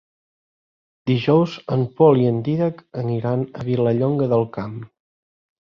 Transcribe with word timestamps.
Dijous 1.11 1.53
en 1.75 1.83
Pol 1.99 2.21
i 2.23 2.27
en 2.31 2.41
Dídac 2.49 2.81
aniran 3.05 3.47
a 3.61 3.69
Vilallonga 3.71 4.31
del 4.33 4.51
Camp. 4.57 4.77